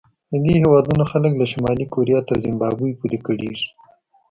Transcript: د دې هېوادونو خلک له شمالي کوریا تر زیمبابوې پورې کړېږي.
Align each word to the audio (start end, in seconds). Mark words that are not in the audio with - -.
د 0.31 0.33
دې 0.43 0.53
هېوادونو 0.61 1.03
خلک 1.11 1.31
له 1.37 1.45
شمالي 1.51 1.85
کوریا 1.93 2.19
تر 2.29 2.35
زیمبابوې 2.45 2.91
پورې 2.99 3.17
کړېږي. 3.25 3.67